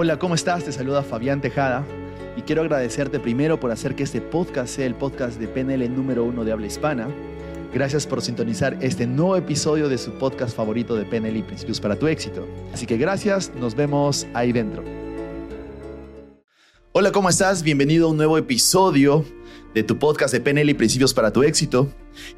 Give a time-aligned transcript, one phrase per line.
[0.00, 0.62] Hola, ¿cómo estás?
[0.62, 1.84] Te saluda Fabián Tejada
[2.36, 6.22] y quiero agradecerte primero por hacer que este podcast sea el podcast de PNL número
[6.22, 7.08] uno de habla hispana.
[7.74, 11.96] Gracias por sintonizar este nuevo episodio de su podcast favorito de PNL y Principios para
[11.96, 12.46] tu éxito.
[12.72, 14.84] Así que gracias, nos vemos ahí dentro.
[16.92, 17.64] Hola, ¿cómo estás?
[17.64, 19.24] Bienvenido a un nuevo episodio
[19.74, 21.88] de tu podcast de PNL y Principios para tu éxito.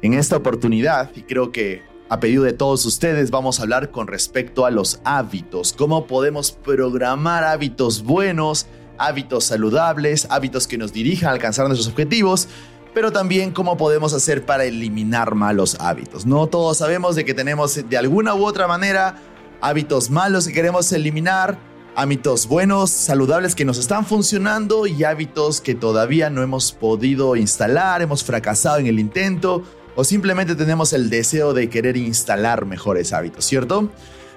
[0.01, 4.05] En esta oportunidad, y creo que a pedido de todos ustedes, vamos a hablar con
[4.05, 8.65] respecto a los hábitos, cómo podemos programar hábitos buenos,
[8.97, 12.49] hábitos saludables, hábitos que nos dirijan a alcanzar nuestros objetivos,
[12.93, 16.25] pero también cómo podemos hacer para eliminar malos hábitos.
[16.25, 19.15] No todos sabemos de que tenemos de alguna u otra manera
[19.61, 21.59] hábitos malos que queremos eliminar,
[21.95, 28.01] hábitos buenos, saludables que nos están funcionando y hábitos que todavía no hemos podido instalar,
[28.01, 29.63] hemos fracasado en el intento
[29.95, 33.89] o simplemente tenemos el deseo de querer instalar mejores hábitos, ¿cierto?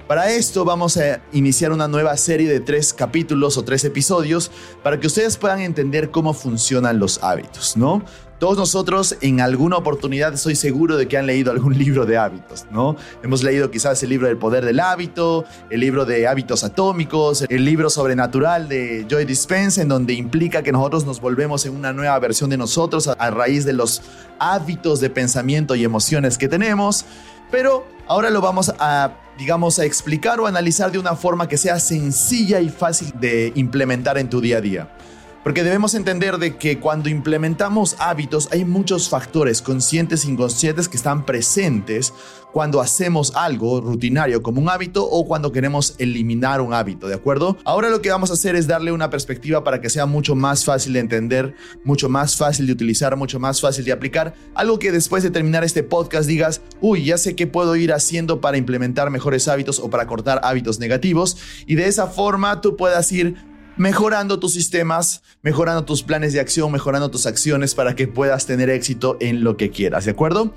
[0.06, 4.50] Para esto vamos a iniciar una nueva serie de tres capítulos o tres episodios
[4.82, 8.04] para que ustedes puedan entender cómo funcionan los hábitos, ¿no?
[8.38, 12.66] Todos nosotros en alguna oportunidad estoy seguro de que han leído algún libro de hábitos,
[12.70, 12.96] ¿no?
[13.22, 17.64] Hemos leído quizás el libro del poder del hábito, el libro de hábitos atómicos, el
[17.64, 22.18] libro sobrenatural de Joy Dispense, en donde implica que nosotros nos volvemos en una nueva
[22.18, 24.02] versión de nosotros a, raíz de los
[24.38, 27.06] hábitos de pensamiento y emociones que tenemos.
[27.50, 31.78] Pero ahora lo vamos a, digamos, a explicar o analizar de una forma que sea
[31.80, 34.88] sencilla y fácil de implementar en tu día a día.
[35.44, 40.96] Porque debemos entender de que cuando implementamos hábitos hay muchos factores conscientes e inconscientes que
[40.96, 42.14] están presentes
[42.50, 47.58] cuando hacemos algo rutinario como un hábito o cuando queremos eliminar un hábito, ¿de acuerdo?
[47.64, 50.64] Ahora lo que vamos a hacer es darle una perspectiva para que sea mucho más
[50.64, 54.34] fácil de entender, mucho más fácil de utilizar, mucho más fácil de aplicar.
[54.54, 58.40] Algo que después de terminar este podcast digas, uy, ya sé qué puedo ir haciendo
[58.40, 61.36] para implementar mejores hábitos o para cortar hábitos negativos.
[61.66, 66.70] Y de esa forma tú puedas ir mejorando tus sistemas, mejorando tus planes de acción,
[66.70, 70.54] mejorando tus acciones para que puedas tener éxito en lo que quieras, ¿de acuerdo?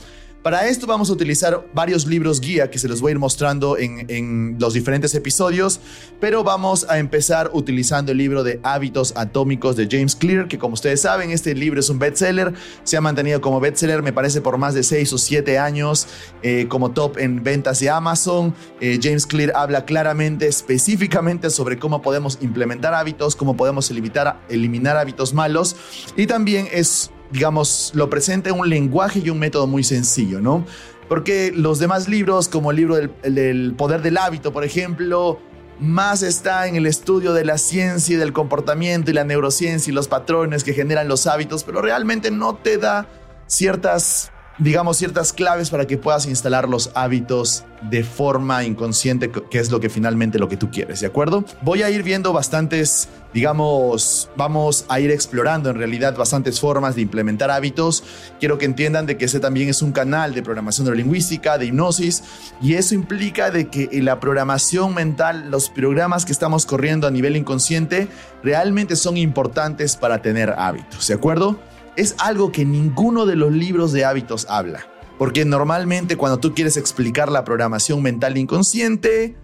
[0.48, 3.78] Para esto vamos a utilizar varios libros guía que se los voy a ir mostrando
[3.78, 5.82] en, los diferentes episodios,
[6.22, 10.76] pero vamos a empezar utilizando el libro de Hábitos Atómicos de James Clear, que como
[10.76, 12.54] ustedes saben, este libro es un bestseller,
[12.86, 16.08] se ha mantenido como bestseller, me parece, por más de 6 o 7 años
[16.42, 18.56] eh, como top en ventas de Amazon.
[18.80, 24.96] Eh, James Clear habla claramente, específicamente sobre cómo podemos implementar hábitos, cómo podemos eliminar, eliminar
[24.96, 25.76] hábitos malos
[26.16, 30.66] y también es digamos, lo presenta en un lenguaje y un método muy sencillo, ¿no?
[31.08, 35.40] Porque los demás libros, como el libro del, poder del hábito, por ejemplo,
[35.80, 39.94] más está en el estudio de la ciencia y del comportamiento y la neurociencia y
[39.94, 43.08] los patrones que generan los hábitos, pero realmente no te da
[43.48, 49.72] ciertas digamos, ciertas claves para que puedas instalar los hábitos de forma inconsciente, que es
[49.72, 51.46] lo que finalmente lo que tú quieres, ¿de acuerdo?
[51.62, 57.02] Voy a ir viendo bastantes, digamos, vamos a ir explorando en realidad bastantes formas de
[57.02, 58.04] implementar hábitos.
[58.40, 62.24] Quiero que entiendan de que ese también es un canal de programación neurolingüística, de hipnosis,
[62.62, 67.36] y eso implica de que la programación mental, los programas que estamos corriendo a nivel
[67.36, 68.08] inconsciente,
[68.44, 71.60] realmente son importantes para tener hábitos, ¿de acuerdo?
[71.98, 74.88] es algo que ninguno de los libros de hábitos habla.
[75.18, 79.36] Porque normalmente cuando tú quieres explicar la programación mental inconsciente,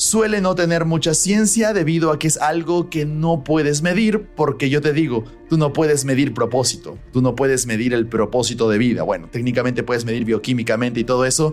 [0.00, 4.70] suele no tener mucha ciencia debido a que es algo que no puedes medir, porque
[4.70, 8.78] yo te digo, tú no puedes medir propósito, tú no puedes medir el propósito de
[8.78, 9.02] vida.
[9.02, 11.52] Bueno, técnicamente puedes medir bioquímicamente y todo eso,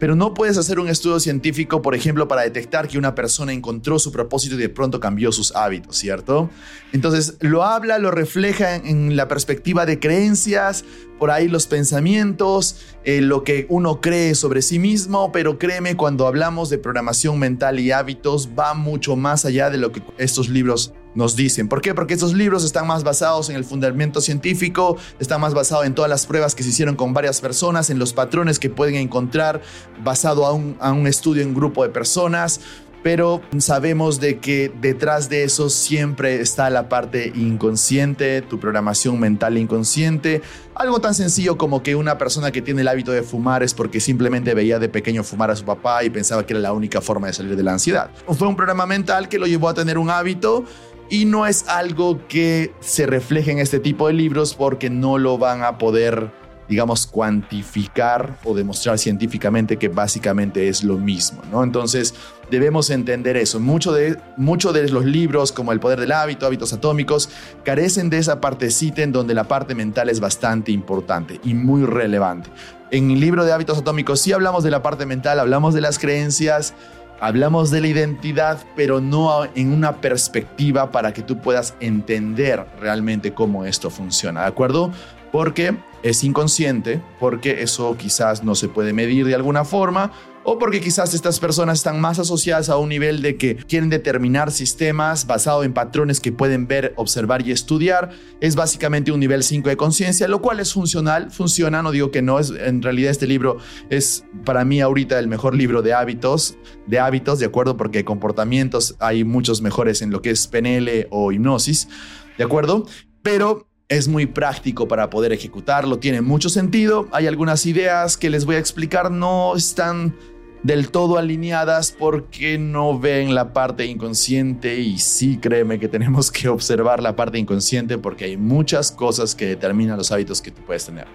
[0.00, 4.00] pero no puedes hacer un estudio científico, por ejemplo, para detectar que una persona encontró
[4.00, 6.50] su propósito y de pronto cambió sus hábitos, ¿cierto?
[6.92, 10.84] Entonces, lo habla, lo refleja en la perspectiva de creencias,
[11.18, 16.26] por ahí los pensamientos, eh, lo que uno cree sobre sí mismo, pero créeme, cuando
[16.26, 20.92] hablamos de programación mental y hábitos, va mucho más allá de lo que estos libros
[21.14, 21.68] nos dicen.
[21.68, 21.94] ¿Por qué?
[21.94, 26.08] Porque estos libros están más basados en el fundamento científico, están más basados en todas
[26.08, 29.62] las pruebas que se hicieron con varias personas, en los patrones que pueden encontrar
[30.02, 32.60] basado a un, a un estudio en grupo de personas
[33.04, 39.58] pero sabemos de que detrás de eso siempre está la parte inconsciente, tu programación mental
[39.58, 40.40] inconsciente.
[40.76, 44.00] Algo tan sencillo como que una persona que tiene el hábito de fumar es porque
[44.00, 47.28] simplemente veía de pequeño fumar a su papá y pensaba que era la única forma
[47.28, 48.10] de salir de la ansiedad.
[48.36, 50.64] Fue un programa mental que lo llevó a tener un hábito
[51.08, 55.38] y no es algo que se refleje en este tipo de libros porque no lo
[55.38, 56.32] van a poder
[56.68, 61.62] digamos, cuantificar o demostrar científicamente que básicamente es lo mismo, ¿no?
[61.62, 62.14] Entonces,
[62.50, 63.60] debemos entender eso.
[63.60, 67.28] Mucho de, mucho de los libros, como El Poder del Hábito, Hábitos Atómicos,
[67.64, 72.50] carecen de esa partecita en donde la parte mental es bastante importante y muy relevante.
[72.90, 75.98] En el libro de Hábitos Atómicos sí hablamos de la parte mental, hablamos de las
[75.98, 76.74] creencias,
[77.20, 83.32] Hablamos de la identidad, pero no en una perspectiva para que tú puedas entender realmente
[83.32, 84.90] cómo esto funciona, ¿de acuerdo?
[85.30, 90.12] Porque es inconsciente, porque eso quizás no se puede medir de alguna forma,
[90.44, 94.52] o porque quizás estas personas están más asociadas a un nivel de que quieren determinar
[94.52, 98.10] sistemas basado en patrones que pueden ver, observar y estudiar.
[98.42, 102.20] Es básicamente un nivel 5 de conciencia, lo cual es funcional, funciona, no digo que
[102.20, 103.56] no, es, en realidad este libro
[103.88, 108.96] es para mí ahorita el mejor libro de hábitos, de hábitos, de acuerdo, porque comportamientos
[109.00, 111.88] hay muchos mejores en lo que es PNL o hipnosis,
[112.36, 112.86] de acuerdo,
[113.22, 117.08] pero es muy práctico para poder ejecutarlo, tiene mucho sentido.
[117.12, 120.14] Hay algunas ideas que les voy a explicar, no están
[120.62, 126.48] del todo alineadas porque no ven la parte inconsciente y sí créeme que tenemos que
[126.48, 130.86] observar la parte inconsciente porque hay muchas cosas que determinan los hábitos que tú puedes
[130.86, 131.06] tener.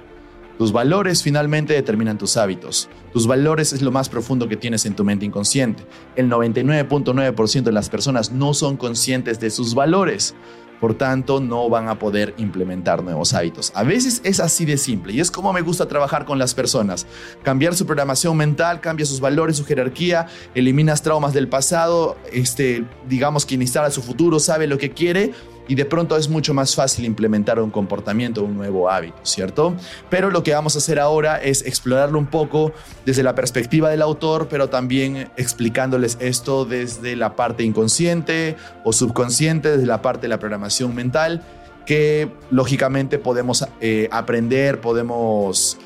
[0.59, 2.89] Tus valores finalmente determinan tus hábitos.
[3.13, 5.83] Tus valores es lo más profundo que tienes en tu mente inconsciente.
[6.17, 10.35] El 99.9% de las personas no son conscientes de sus valores.
[10.79, 13.71] Por tanto, no van a poder implementar nuevos hábitos.
[13.75, 17.05] A veces es así de simple y es como me gusta trabajar con las personas.
[17.43, 23.45] Cambiar su programación mental, cambia sus valores, su jerarquía, eliminas traumas del pasado, este, digamos
[23.45, 25.33] que instala su futuro, sabe lo que quiere
[25.69, 29.75] y de pronto es mucho más fácil implementar un comportamiento, un nuevo hábito, ¿cierto?
[30.09, 32.73] Pero lo que vamos a hacer ahora es explorarlo un poco
[33.05, 39.69] desde la perspectiva del autor, pero también explicándoles esto desde la parte inconsciente o subconsciente,
[39.69, 41.43] desde la parte de la programación mental,
[41.85, 45.77] que lógicamente podemos eh, aprender, podemos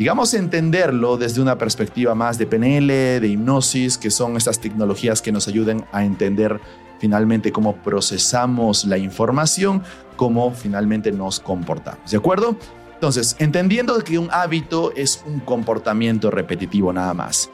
[0.00, 2.86] digamos, entenderlo desde una perspectiva más de PNL,
[3.20, 6.58] de hipnosis, que son estas tecnologías que nos ayuden a entender
[6.98, 9.82] finalmente cómo procesamos la información,
[10.16, 12.10] cómo finalmente nos comportamos.
[12.10, 12.56] ¿De acuerdo?
[12.94, 17.50] Entonces, entendiendo que un hábito es un comportamiento repetitivo nada más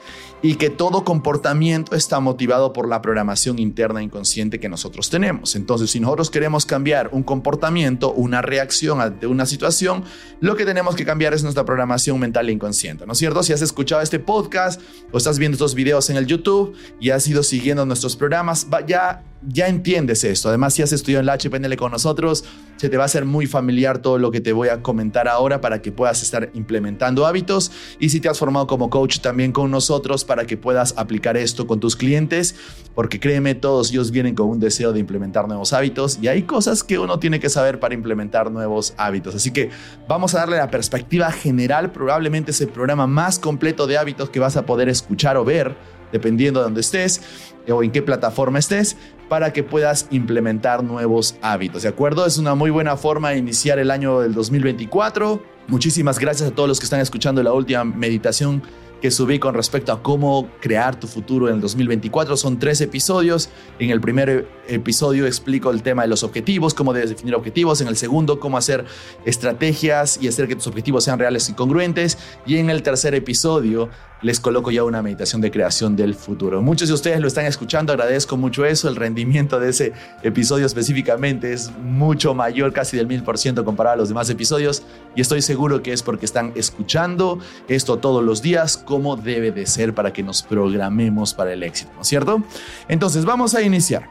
[0.47, 5.57] y que todo comportamiento está motivado por la programación interna inconsciente que nosotros tenemos.
[5.57, 10.05] Entonces, si nosotros queremos cambiar un comportamiento, una reacción ante una situación,
[10.39, 13.43] lo que tenemos que cambiar es nuestra programación mental inconsciente, ¿no es cierto?
[13.43, 17.27] Si has escuchado este podcast o estás viendo estos videos en el YouTube y has
[17.27, 20.49] ido siguiendo nuestros programas, ya ya entiendes esto.
[20.49, 22.45] Además, si has estudiado en la HPNL con nosotros,
[22.77, 25.61] se te va a hacer muy familiar todo lo que te voy a comentar ahora
[25.61, 27.71] para que puedas estar implementando hábitos.
[27.99, 31.67] Y si te has formado como coach también con nosotros para que puedas aplicar esto
[31.67, 32.55] con tus clientes,
[32.95, 36.85] porque créeme, todos ellos vienen con un deseo de implementar nuevos hábitos y hay cosas
[36.85, 39.35] que uno tiene que saber para implementar nuevos hábitos.
[39.35, 39.71] Así que
[40.09, 44.41] vamos a darle la perspectiva general, probablemente es el programa más completo de hábitos que
[44.41, 45.75] vas a poder escuchar o ver
[46.13, 47.21] dependiendo de dónde estés
[47.69, 48.97] o en qué plataforma estés,
[49.29, 51.83] para que puedas implementar nuevos hábitos.
[51.83, 52.27] ¿De acuerdo?
[52.27, 55.43] Es una muy buena forma de iniciar el año del 2024.
[55.67, 58.63] Muchísimas gracias a todos los que están escuchando la última meditación
[59.01, 62.37] que subí con respecto a cómo crear tu futuro en el 2024.
[62.37, 63.49] Son tres episodios.
[63.79, 67.81] En el primer episodio explico el tema de los objetivos, cómo debes definir objetivos.
[67.81, 68.85] En el segundo, cómo hacer
[69.25, 72.19] estrategias y hacer que tus objetivos sean reales y congruentes.
[72.47, 73.91] Y en el tercer episodio
[74.23, 76.63] les coloco ya una meditación de creación del futuro.
[76.63, 78.89] Muchos de ustedes lo están escuchando, agradezco mucho eso.
[78.89, 79.93] El rendimiento de ese
[80.23, 84.83] episodio específicamente es mucho mayor, casi del mil por ciento comparado a los demás episodios.
[85.15, 89.67] Y estoy seguro que es porque están escuchando esto todos los días, como debe de
[89.67, 92.43] ser para que nos programemos para el éxito, ¿no es cierto?
[92.89, 94.09] Entonces, vamos a iniciar.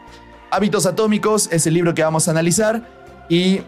[0.51, 2.87] Hábitos Atómicos es el libro que vamos a analizar
[3.27, 3.61] y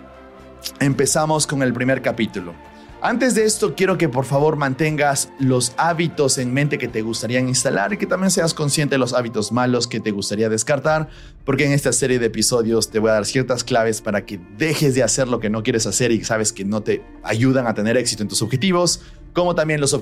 [0.80, 2.54] empezamos con el primer capítulo.
[3.00, 7.40] Antes de esto, quiero que por favor mantengas los hábitos en mente que te gustaría
[7.40, 11.08] instalar y que también seas consciente de los hábitos malos que te gustaría descartar,
[11.46, 14.96] porque en esta serie de episodios te voy a dar ciertas claves para que dejes
[14.96, 17.98] de hacer lo que no quieres hacer y sabes que no te ayudan a tener
[17.98, 19.02] éxito en tus objetivos,
[19.32, 19.96] como también los,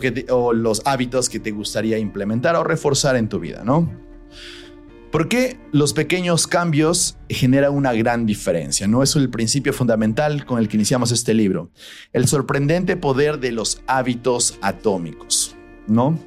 [0.54, 3.92] los hábitos que te gustaría implementar o reforzar en tu vida, ¿no?
[5.16, 8.86] ¿Por qué los pequeños cambios generan una gran diferencia?
[8.86, 11.72] No es el principio fundamental con el que iniciamos este libro.
[12.12, 15.56] El sorprendente poder de los hábitos atómicos,
[15.88, 16.20] ¿no?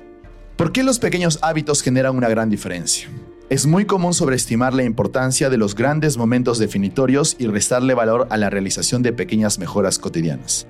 [0.57, 3.11] ¿Por qué los pequeños hábitos generan una gran diferencia?
[3.51, 8.39] Es muy común sobreestimar la importancia de los grandes momentos definitorios y restarle valor a
[8.39, 10.67] la realización de pequeñas mejoras cotidianas.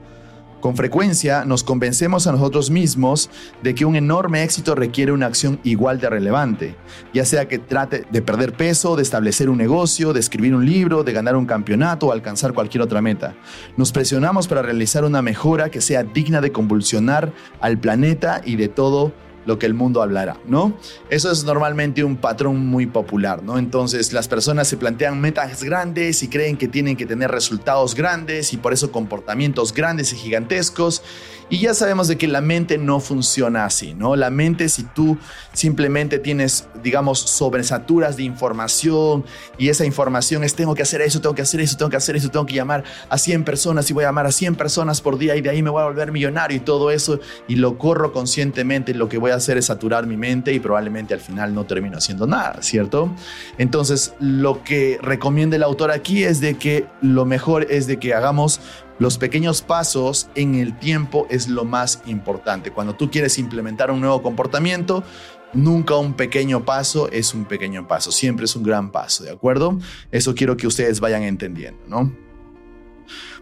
[0.61, 3.31] Con frecuencia nos convencemos a nosotros mismos
[3.63, 6.77] de que un enorme éxito requiere una acción igual de relevante,
[7.15, 11.05] ya sea que trate de perder peso, de establecer un negocio, de escribir un libro,
[11.05, 13.37] de ganar un campeonato o alcanzar cualquier otra meta.
[13.77, 18.67] Nos presionamos para realizar una mejora que sea digna de convulsionar al planeta y de
[18.67, 19.13] todo
[19.49, 20.75] lo que el mundo hablará, ¿no?
[21.09, 23.57] Eso es normalmente un patrón muy popular, ¿no?
[23.57, 28.53] Entonces las personas se plantean metas grandes y creen que tienen que tener resultados grandes
[28.53, 31.03] y por eso comportamientos grandes y gigantescos.
[31.51, 34.17] Y ya sabemos de que la mente no funciona así, ¿no?
[34.17, 35.17] La mente si tú
[35.55, 39.25] simplemente tienes, digamos, sobresaturas de información
[39.57, 42.17] y esa información es tengo que hacer eso, tengo que hacer eso, tengo que hacer
[42.17, 45.17] eso, tengo que llamar a 100 personas y voy a llamar a 100 personas por
[45.17, 48.13] día y de ahí me voy a volver millonario y todo eso y lo corro
[48.13, 51.65] conscientemente, lo que voy a hacer es saturar mi mente y probablemente al final no
[51.65, 53.15] termino haciendo nada, ¿cierto?
[53.57, 58.15] Entonces, lo que recomienda el autor aquí es de que lo mejor es de que
[58.15, 58.61] hagamos
[58.99, 62.73] los pequeños pasos en el tiempo es lo más importante.
[62.73, 65.05] Cuando tú quieres implementar un nuevo comportamiento,
[65.53, 69.79] nunca un pequeño paso es un pequeño paso, siempre es un gran paso, ¿de acuerdo?
[70.11, 72.28] Eso quiero que ustedes vayan entendiendo, ¿no?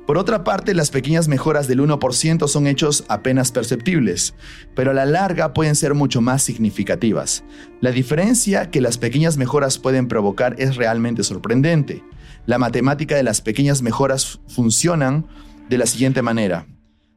[0.07, 4.35] Por otra parte, las pequeñas mejoras del 1% son hechos apenas perceptibles,
[4.77, 7.43] pero a la larga pueden ser mucho más significativas.
[7.81, 12.05] La diferencia que las pequeñas mejoras pueden provocar es realmente sorprendente.
[12.47, 15.27] La matemática de las pequeñas mejoras funcionan
[15.69, 16.69] de la siguiente manera.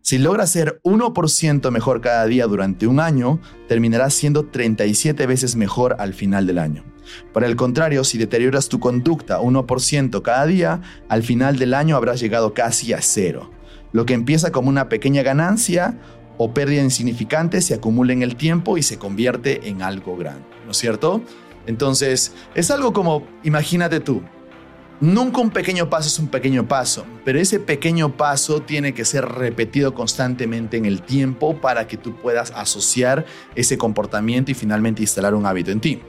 [0.01, 5.97] Si logras ser 1% mejor cada día durante un año, terminarás siendo 37 veces mejor
[5.99, 6.88] al final del año.
[7.33, 12.19] Por el contrario, si deterioras tu conducta 1% cada día, al final del año habrás
[12.19, 13.51] llegado casi a cero.
[13.91, 15.97] Lo que empieza como una pequeña ganancia
[16.37, 20.71] o pérdida insignificante se acumula en el tiempo y se convierte en algo grande, ¿no
[20.71, 21.21] es cierto?
[21.65, 24.21] Entonces, es algo como, imagínate tú,
[25.01, 29.25] Nunca un pequeño paso es un pequeño paso, pero ese pequeño paso tiene que ser
[29.25, 33.25] repetido constantemente en el tiempo para que tú puedas asociar
[33.55, 36.01] ese comportamiento y finalmente instalar un hábito en ti.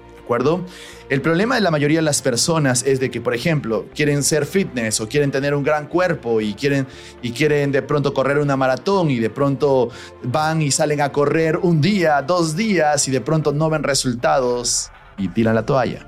[1.09, 4.47] El problema de la mayoría de las personas es de que, por ejemplo, quieren ser
[4.47, 6.87] fitness o quieren tener un gran cuerpo y quieren,
[7.21, 9.89] y quieren de pronto correr una maratón y de pronto
[10.23, 14.91] van y salen a correr un día, dos días y de pronto no ven resultados
[15.19, 16.07] y tiran la toalla,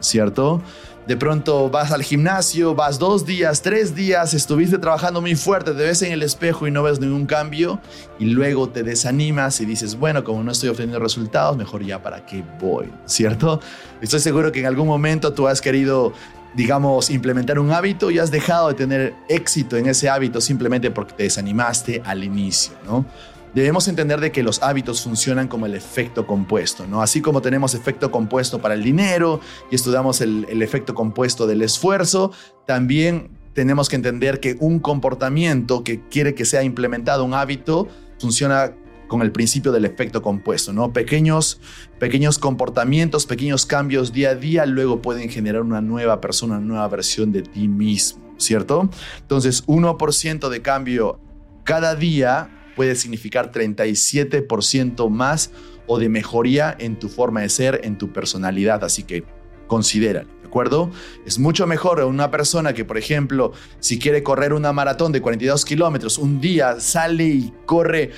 [0.00, 0.60] ¿cierto?
[1.06, 5.82] De pronto vas al gimnasio, vas dos días, tres días, estuviste trabajando muy fuerte, te
[5.82, 7.80] ves en el espejo y no ves ningún cambio
[8.20, 12.24] y luego te desanimas y dices, bueno, como no estoy obteniendo resultados, mejor ya para
[12.24, 13.60] qué voy, ¿cierto?
[14.00, 16.12] Estoy seguro que en algún momento tú has querido
[16.54, 21.14] digamos, implementar un hábito y has dejado de tener éxito en ese hábito simplemente porque
[21.14, 23.06] te desanimaste al inicio, ¿no?
[23.54, 27.02] Debemos entender de que los hábitos funcionan como el efecto compuesto, ¿no?
[27.02, 29.40] Así como tenemos efecto compuesto para el dinero
[29.70, 32.32] y estudiamos el, efecto compuesto del esfuerzo,
[32.66, 38.74] también tenemos que entender que un comportamiento que quiere que sea implementado, un hábito, funciona
[39.08, 40.94] con el principio del efecto compuesto, ¿no?
[40.94, 41.60] Pequeños,
[41.98, 46.88] pequeños comportamientos, pequeños cambios día a día luego pueden generar una nueva persona, una nueva
[46.88, 48.88] versión de ti mismo, ¿cierto?
[49.20, 51.20] Entonces, 1% de cambio
[51.64, 55.50] cada día puede significar 37% más
[55.86, 58.84] o de mejoría en tu forma de ser, en tu personalidad.
[58.84, 59.24] Así que
[59.66, 60.90] considéralo, ¿de acuerdo?
[61.26, 65.64] Es mucho mejor una persona que, por ejemplo, si quiere correr una maratón de 42
[65.64, 68.10] kilómetros, un día sale y corre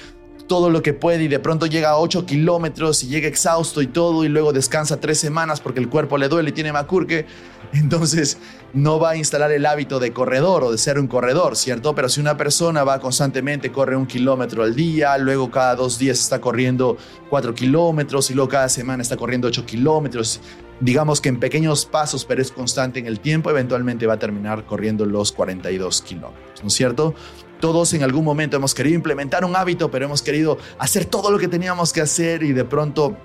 [0.46, 3.86] todo lo que puede y de pronto llega a 8 kilómetros y llega exhausto y
[3.86, 7.26] todo y luego descansa tres semanas porque el cuerpo le duele y tiene macurque,
[7.72, 8.38] entonces
[8.72, 11.94] no va a instalar el hábito de corredor o de ser un corredor, ¿cierto?
[11.94, 16.18] Pero si una persona va constantemente, corre un kilómetro al día, luego cada dos días
[16.18, 16.98] está corriendo
[17.30, 20.40] 4 kilómetros y luego cada semana está corriendo 8 kilómetros,
[20.80, 24.66] digamos que en pequeños pasos, pero es constante en el tiempo, eventualmente va a terminar
[24.66, 27.14] corriendo los 42 kilómetros, ¿no es cierto?
[27.60, 31.38] Todos en algún momento hemos querido implementar un hábito, pero hemos querido hacer todo lo
[31.38, 33.16] que teníamos que hacer y de pronto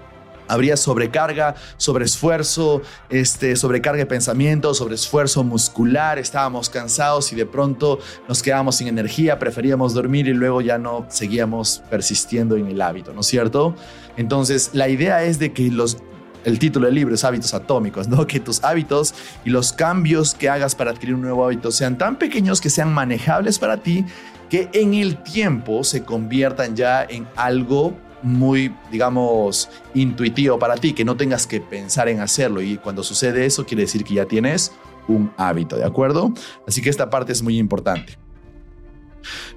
[0.49, 8.41] habría sobrecarga, sobreesfuerzo, este, sobrecarga de pensamiento, sobreesfuerzo muscular, estábamos cansados y de pronto nos
[8.41, 13.21] quedábamos sin energía, preferíamos dormir y luego ya no seguíamos persistiendo en el hábito, ¿no
[13.21, 13.75] es cierto?
[14.17, 15.97] Entonces, la idea es de que los
[16.45, 18.25] el título del libro es Hábitos Atómicos, ¿no?
[18.27, 19.13] Que tus hábitos
[19.45, 22.93] y los cambios que hagas para adquirir un nuevo hábito sean tan pequeños que sean
[22.93, 24.05] manejables para ti,
[24.49, 31.05] que en el tiempo se conviertan ya en algo muy, digamos, intuitivo para ti, que
[31.05, 32.61] no tengas que pensar en hacerlo.
[32.61, 34.71] Y cuando sucede eso, quiere decir que ya tienes
[35.07, 36.33] un hábito, ¿de acuerdo?
[36.67, 38.17] Así que esta parte es muy importante.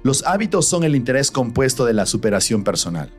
[0.03, 3.11] Los hábitos son el interés compuesto de la superación personal.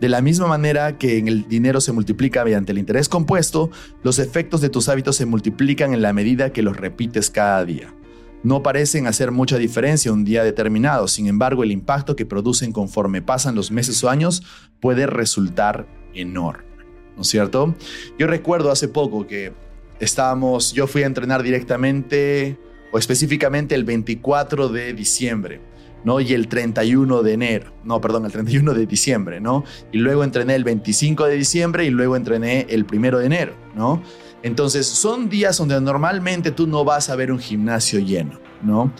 [0.00, 3.70] De la misma manera que en el dinero se multiplica mediante el interés compuesto,
[4.02, 7.94] los efectos de tus hábitos se multiplican en la medida que los repites cada día.
[8.42, 13.22] No parecen hacer mucha diferencia un día determinado, sin embargo el impacto que producen conforme
[13.22, 14.42] pasan los meses o años
[14.80, 16.84] puede resultar enorme,
[17.16, 17.74] ¿no es cierto?
[18.18, 19.52] Yo recuerdo hace poco que
[19.98, 22.58] estábamos, yo fui a entrenar directamente
[22.92, 25.60] o específicamente el 24 de diciembre
[26.06, 26.20] ¿no?
[26.20, 29.64] Y el 31 de enero, no, perdón, el 31 de diciembre, ¿no?
[29.90, 34.00] Y luego entrené el 25 de diciembre y luego entrené el 1 de enero, ¿no?
[34.44, 38.92] Entonces, son días donde normalmente tú no vas a ver un gimnasio lleno, ¿no?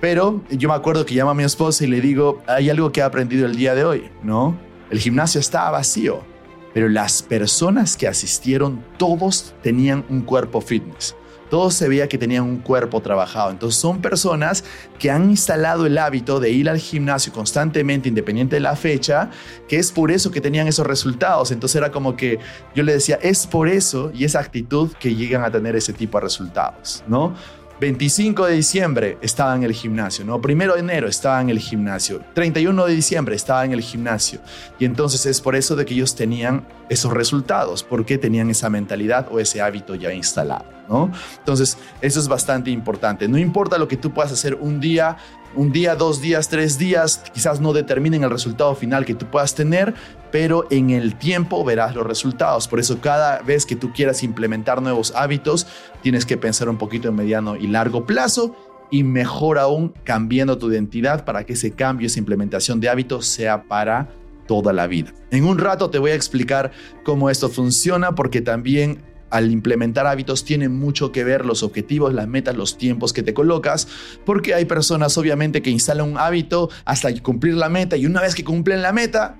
[0.00, 3.00] Pero yo me acuerdo que llamo a mi esposa y le digo, hay algo que
[3.00, 4.58] he aprendido el día de hoy, ¿no?
[4.88, 6.24] El gimnasio está vacío,
[6.72, 11.14] pero las personas que asistieron, todos tenían un cuerpo fitness
[11.50, 13.50] todos se veía que tenían un cuerpo trabajado.
[13.50, 14.64] Entonces son personas
[14.98, 19.30] que han instalado el hábito de ir al gimnasio constantemente, independiente de la fecha,
[19.68, 21.50] que es por eso que tenían esos resultados.
[21.50, 22.38] Entonces era como que
[22.74, 26.18] yo le decía, es por eso y esa actitud que llegan a tener ese tipo
[26.18, 27.34] de resultados, ¿no?
[27.78, 30.40] 25 de diciembre estaba en el gimnasio, ¿no?
[30.40, 34.40] Primero de enero estaba en el gimnasio, 31 de diciembre estaba en el gimnasio.
[34.78, 39.28] Y entonces es por eso de que ellos tenían esos resultados, porque tenían esa mentalidad
[39.30, 41.12] o ese hábito ya instalado, ¿no?
[41.38, 43.28] Entonces, eso es bastante importante.
[43.28, 45.18] No importa lo que tú puedas hacer un día,
[45.56, 49.54] un día, dos días, tres días, quizás no determinen el resultado final que tú puedas
[49.54, 49.94] tener,
[50.30, 52.68] pero en el tiempo verás los resultados.
[52.68, 55.66] Por eso cada vez que tú quieras implementar nuevos hábitos,
[56.02, 58.54] tienes que pensar un poquito en mediano y largo plazo
[58.90, 63.64] y mejor aún cambiando tu identidad para que ese cambio, esa implementación de hábitos sea
[63.64, 64.10] para
[64.46, 65.12] toda la vida.
[65.30, 66.70] En un rato te voy a explicar
[67.04, 72.28] cómo esto funciona porque también al implementar hábitos tiene mucho que ver los objetivos, las
[72.28, 73.88] metas, los tiempos que te colocas,
[74.24, 78.34] porque hay personas obviamente que instalan un hábito hasta cumplir la meta y una vez
[78.34, 79.36] que cumplen la meta,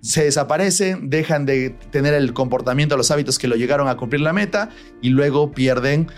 [0.00, 4.32] se desaparecen, dejan de tener el comportamiento, los hábitos que lo llegaron a cumplir la
[4.32, 4.70] meta
[5.02, 6.08] y luego pierden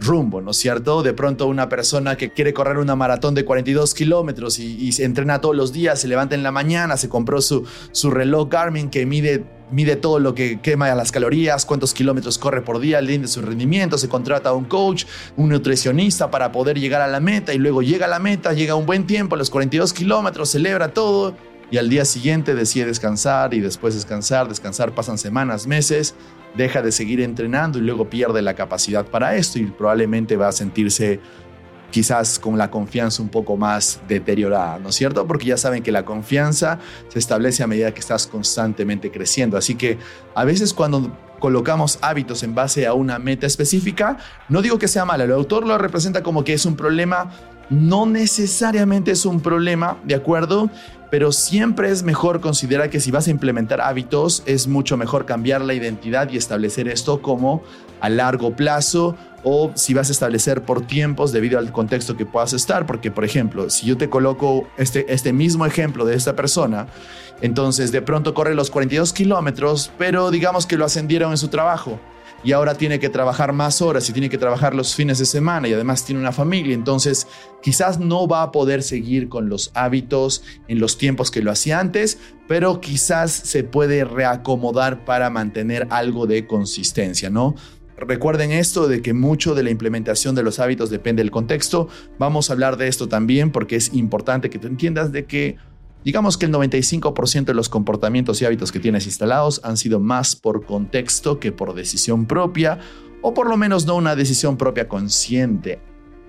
[0.00, 1.02] rumbo, ¿no es cierto?
[1.02, 5.40] De pronto una persona que quiere correr una maratón de 42 kilómetros y, se entrena
[5.40, 9.06] todos los días, se levanta en la mañana, se compró su, su reloj Garmin que
[9.06, 13.28] mide, mide todo lo que quema las calorías, cuántos kilómetros corre por día, el de
[13.28, 15.04] su rendimiento, se contrata a un coach,
[15.36, 18.74] un nutricionista para poder llegar a la meta y luego llega a la meta, llega
[18.74, 21.36] un buen tiempo, los 42 kilómetros, celebra todo
[21.70, 26.14] y al día siguiente decide descansar y después descansar, descansar, pasan semanas, meses,
[26.56, 30.52] deja de seguir entrenando y luego pierde la capacidad para esto y probablemente va a
[30.52, 31.20] sentirse
[31.90, 35.26] quizás con la confianza un poco más deteriorada, ¿no es cierto?
[35.26, 39.56] Porque ya saben que la confianza se establece a medida que estás constantemente creciendo.
[39.56, 39.98] Así que
[40.34, 45.04] a veces cuando colocamos hábitos en base a una meta específica, no digo que sea
[45.04, 47.30] mala, el autor lo representa como que es un problema,
[47.70, 50.70] no necesariamente es un problema, ¿de acuerdo?
[51.10, 55.60] Pero siempre es mejor considerar que si vas a implementar hábitos, es mucho mejor cambiar
[55.60, 57.62] la identidad y establecer esto como
[58.00, 62.52] a largo plazo o si vas a establecer por tiempos debido al contexto que puedas
[62.52, 66.88] estar, porque por ejemplo, si yo te coloco este, este mismo ejemplo de esta persona,
[67.40, 72.00] entonces de pronto corre los 42 kilómetros, pero digamos que lo ascendieron en su trabajo
[72.46, 75.66] y ahora tiene que trabajar más horas y tiene que trabajar los fines de semana
[75.66, 77.26] y además tiene una familia, entonces
[77.60, 81.80] quizás no va a poder seguir con los hábitos en los tiempos que lo hacía
[81.80, 87.56] antes, pero quizás se puede reacomodar para mantener algo de consistencia, ¿no?
[87.96, 91.88] Recuerden esto de que mucho de la implementación de los hábitos depende del contexto.
[92.16, 95.56] Vamos a hablar de esto también porque es importante que tú entiendas de que
[96.06, 100.36] Digamos que el 95% de los comportamientos y hábitos que tienes instalados han sido más
[100.36, 102.78] por contexto que por decisión propia,
[103.22, 105.80] o por lo menos no una decisión propia consciente.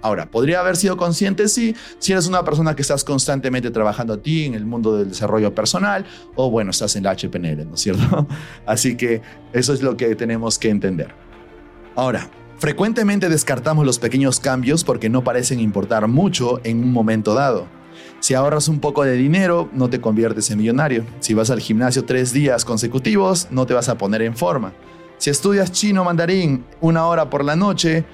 [0.02, 1.48] Ahora, ¿podría haber sido consciente?
[1.48, 1.76] Si
[2.10, 6.08] eres una persona que estás constantemente trabajando a ti en el mundo del desarrollo personal,
[6.34, 8.28] o bueno, estás en la HPNL, ¿no es cierto?
[8.66, 9.22] Así que
[9.54, 11.14] eso es lo que tenemos que entender.
[11.96, 17.77] Ahora, frecuentemente descartamos los pequeños cambios porque no parecen importar mucho en un momento dado.
[18.20, 21.06] Si ahorras un poco de dinero, no te conviertes en millonario.
[21.20, 24.74] Si vas al gimnasio tres días consecutivos, no te vas a poner en forma.
[25.18, 28.06] Si estudias chino mandarín una hora por la noche,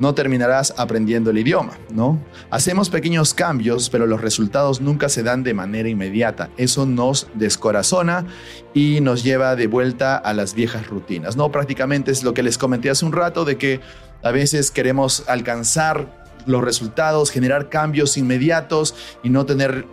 [0.00, 2.18] no terminarás aprendiendo el idioma, ¿no?
[2.50, 6.48] Hacemos pequeños cambios, pero los resultados nunca se dan de manera inmediata.
[6.56, 8.26] Eso nos descorazona
[8.72, 11.52] y nos lleva de vuelta a las viejas rutinas, ¿no?
[11.52, 13.80] Prácticamente es lo que les comenté hace un rato de que
[14.22, 19.86] a veces queremos alcanzar los resultados, generar cambios inmediatos y no tener,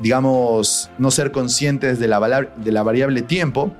[0.00, 3.74] digamos, no ser conscientes de la, de la variable tiempo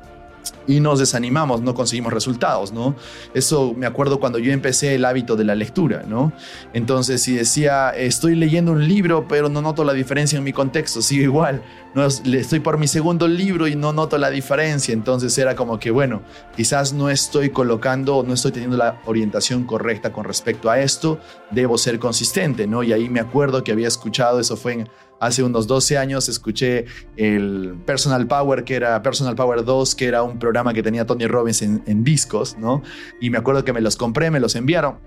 [0.66, 2.94] y nos desanimamos, no conseguimos resultados, ¿no?
[3.34, 6.32] Eso me acuerdo cuando yo empecé el hábito de la lectura, ¿no?
[6.72, 11.02] Entonces, si decía, estoy leyendo un libro, pero no noto la diferencia en mi contexto,
[11.02, 11.62] sigo igual,
[11.94, 15.90] no, estoy por mi segundo libro y no noto la diferencia, entonces era como que,
[15.90, 16.22] bueno,
[16.54, 21.18] quizás no estoy colocando, no estoy teniendo la orientación correcta con respecto a esto,
[21.50, 22.82] debo ser consistente, ¿no?
[22.82, 24.88] Y ahí me acuerdo que había escuchado, eso fue en
[25.20, 30.22] hace unos 12 años escuché el Personal Power, que era Personal Power 2, que era
[30.22, 32.82] un programa que tenía Tony Robbins en, discos, ¿no?
[33.20, 34.98] Y me acuerdo que me los compré, me los enviaron.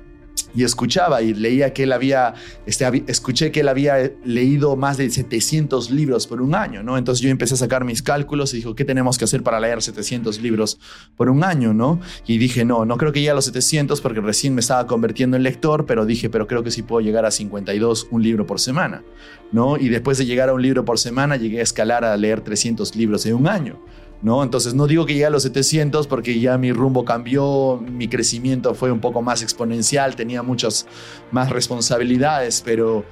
[0.53, 2.33] Y escuchaba y leía que él había,
[2.65, 6.97] este, escuché que él había leído más de 700 libros por un año, ¿no?
[6.97, 9.81] Entonces yo empecé a sacar mis cálculos y dijo, ¿qué tenemos que hacer para leer
[9.81, 10.79] 700 libros
[11.15, 11.99] por un año, ¿no?
[12.27, 15.37] Y dije, no, no creo que llegue a los 700 porque recién me estaba convirtiendo
[15.37, 18.59] en lector, pero dije, pero creo que sí puedo llegar a 52, un libro por
[18.59, 19.03] semana,
[19.51, 19.77] ¿no?
[19.77, 22.95] Y después de llegar a un libro por semana, llegué a escalar a leer 300
[22.95, 23.79] libros en un año.
[24.21, 24.43] ¿No?
[24.43, 28.75] Entonces no digo que llegue a los 700 porque ya mi rumbo cambió, mi crecimiento
[28.75, 30.87] fue un poco más exponencial, tenía muchas
[31.31, 33.05] más responsabilidades, pero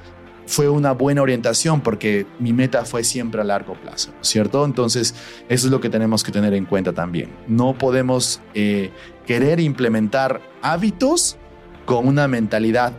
[0.46, 4.66] fue una buena orientación porque mi meta fue siempre a largo plazo, ¿cierto?
[4.66, 5.14] Entonces
[5.48, 7.30] eso es lo que tenemos que tener en cuenta también.
[7.48, 8.92] No podemos eh,
[9.26, 11.38] querer implementar hábitos
[11.86, 12.94] con una mentalidad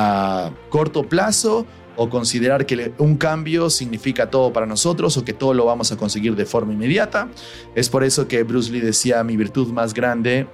[0.00, 1.66] a corto plazo
[1.98, 5.96] o considerar que un cambio significa todo para nosotros o que todo lo vamos a
[5.96, 7.28] conseguir de forma inmediata.
[7.74, 10.46] Es por eso que Bruce Lee decía, mi virtud más grande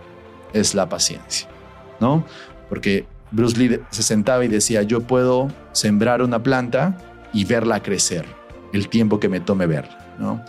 [0.55, 1.47] es la paciencia,
[2.01, 2.25] ¿no?
[2.71, 6.97] Porque Bruce Lee se sentaba y decía, yo puedo sembrar una planta
[7.35, 8.25] y verla crecer,
[8.73, 10.43] el tiempo que me tome verla, ¿no?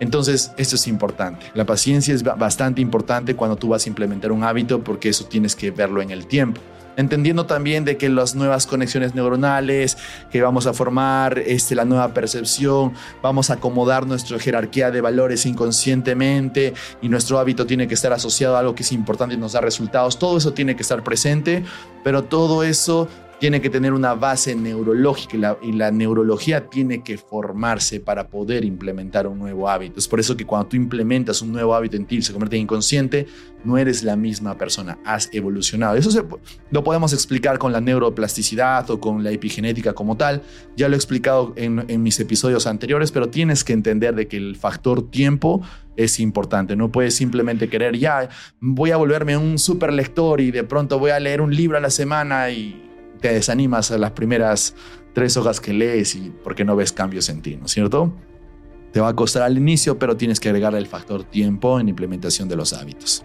[0.00, 1.46] Entonces, esto es importante.
[1.54, 5.56] La paciencia es bastante importante cuando tú vas a implementar un hábito porque eso tienes
[5.56, 6.60] que verlo en el tiempo
[6.96, 9.96] entendiendo también de que las nuevas conexiones neuronales
[10.30, 15.46] que vamos a formar, este, la nueva percepción, vamos a acomodar nuestra jerarquía de valores
[15.46, 19.52] inconscientemente y nuestro hábito tiene que estar asociado a algo que es importante y nos
[19.52, 21.62] da resultados, todo eso tiene que estar presente,
[22.04, 23.08] pero todo eso
[23.42, 29.26] tiene que tener una base neurológica y la, neurología tiene que formarse para poder implementar
[29.26, 29.98] un nuevo hábito.
[29.98, 32.62] Es por eso que cuando tú implementas un nuevo hábito en ti se convierte en
[32.62, 33.26] inconsciente,
[33.64, 35.96] no eres la misma persona, has evolucionado.
[35.96, 36.28] Eso
[36.70, 40.42] lo podemos explicar con la neuroplasticidad o con la epigenética como tal.
[40.76, 44.36] Ya lo he explicado en, en mis episodios anteriores, pero tienes que entender de que
[44.36, 45.62] el factor tiempo
[45.96, 46.76] es importante.
[46.76, 48.28] No puedes simplemente querer, ya,
[48.60, 51.80] voy a volverme un super lector y de pronto voy a leer un libro a
[51.80, 54.74] la semana y te desanimas a las primeras
[55.12, 58.12] tres hojas que lees y porque no ves cambios en ti, ¿no es cierto?
[58.92, 62.48] Te va a costar al inicio, pero tienes que agregar el factor tiempo en implementación
[62.48, 63.24] de los hábitos.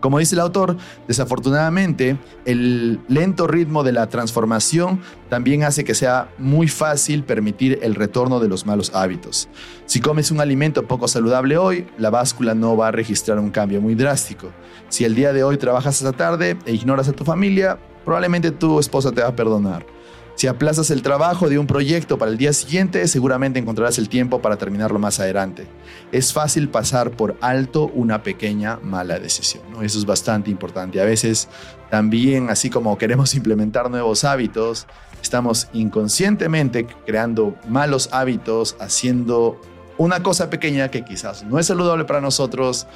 [0.00, 0.76] Como dice el autor,
[1.08, 7.94] desafortunadamente, el lento ritmo de la transformación también hace que sea muy fácil permitir el
[7.94, 9.48] retorno de los malos hábitos.
[9.86, 13.80] Si comes un alimento poco saludable hoy, la báscula no va a registrar un cambio
[13.80, 14.50] muy drástico.
[14.88, 18.78] Si el día de hoy trabajas hasta tarde e ignoras a tu familia, probablemente tu
[18.78, 19.86] esposa te va a perdonar.
[20.36, 24.42] Si aplazas el trabajo de un proyecto para el día siguiente, seguramente encontrarás el tiempo
[24.42, 25.66] para terminarlo más adelante.
[26.10, 29.62] Es fácil pasar por alto una pequeña mala decisión.
[29.80, 31.00] Eso es bastante importante.
[31.00, 31.48] A veces
[31.88, 34.88] también, así como queremos implementar nuevos hábitos,
[35.22, 39.60] estamos inconscientemente creando malos hábitos, haciendo
[39.98, 42.88] una cosa pequeña que quizás no es saludable para nosotros,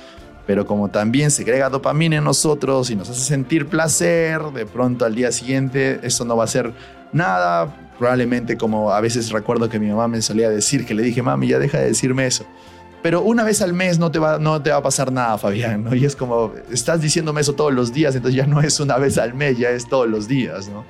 [0.49, 5.15] pero como también segrega dopamina en nosotros y nos hace sentir placer, de pronto al
[5.15, 6.73] día siguiente eso no va a ser
[7.13, 7.93] nada.
[7.99, 11.49] Probablemente como a veces recuerdo que mi mamá me solía decir, que le dije, mami,
[11.49, 12.47] ya deja de decirme eso.
[13.03, 15.89] Pero una vez al mes no te va, no te va a pasar nada, Fabián.
[15.93, 19.19] Y es como, estás diciéndome eso todos los días, entonces ya no es una vez
[19.19, 20.85] al mes, ya es todos los días, ¿no?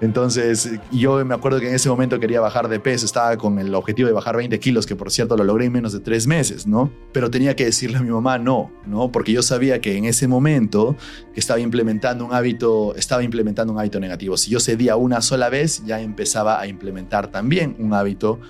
[0.00, 3.74] Entonces, yo me acuerdo que en ese momento quería bajar de peso, estaba con el
[3.74, 6.66] objetivo de bajar 20 kilos, que por cierto lo logré en menos de tres meses,
[6.66, 6.90] ¿no?
[7.12, 9.10] Pero tenía que decirle a mi mamá no, ¿no?
[9.10, 10.96] Porque yo sabía que en ese momento
[11.34, 14.36] estaba implementando un hábito, estaba implementando un hábito negativo.
[14.36, 18.40] Si yo cedía una sola vez, ya empezaba a implementar también un hábito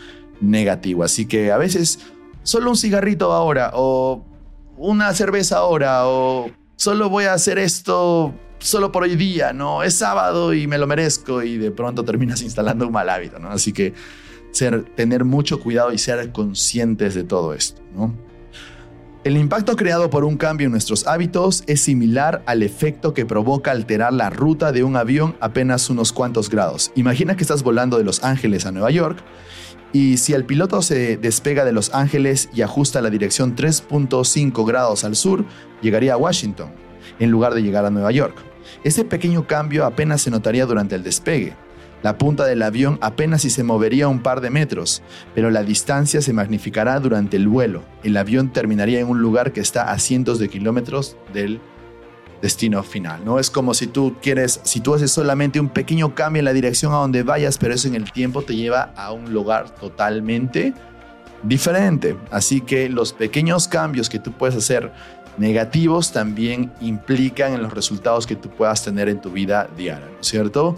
[0.41, 1.05] negativo.
[1.05, 2.01] Así que a veces
[2.45, 4.25] solo un cigarrito ahora o
[4.77, 9.83] una cerveza ahora o solo voy a hacer esto solo por hoy día, ¿no?
[9.83, 13.51] Es sábado y me lo merezco y de pronto terminas instalando un mal hábito, ¿no?
[13.51, 13.93] Así que
[14.53, 18.15] ser, tener mucho cuidado y ser conscientes de todo esto, ¿no?
[19.25, 23.71] El impacto creado por un cambio en nuestros hábitos es similar al efecto que provoca
[23.71, 26.93] alterar la ruta de un avión apenas unos cuantos grados.
[26.95, 29.25] Imagina que estás volando de Los Ángeles a Nueva York
[29.95, 35.05] y si el piloto se despega de Los Ángeles y ajusta la dirección 3.5 grados
[35.05, 35.45] al sur,
[35.83, 36.73] llegaría a Washington,
[37.21, 38.37] en lugar de llegar a Nueva York.
[38.83, 41.55] Ese pequeño cambio apenas se notaría durante el despegue.
[42.03, 45.01] La punta del avión apenas si se movería un par de metros,
[45.33, 47.85] pero la distancia se magnificará durante el vuelo.
[48.03, 51.61] El avión terminaría en un lugar que está a cientos de kilómetros del
[52.45, 53.39] destino final, ¿no?
[53.39, 56.93] Es como si tú quieres, si tú haces solamente un pequeño cambio en la dirección
[56.93, 60.75] a donde vayas, pero eso en el tiempo te lleva a un lugar totalmente
[61.43, 62.19] diferente.
[62.31, 64.93] Así que los pequeños cambios que tú puedes hacer
[65.39, 70.21] negativos también implican en los resultados que tú puedas tener en tu vida diaria, ¿no
[70.21, 70.77] es cierto?